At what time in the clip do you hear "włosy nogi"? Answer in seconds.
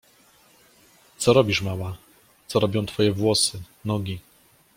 3.11-4.19